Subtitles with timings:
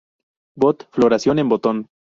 [0.55, 1.87] Bot: floración en botón.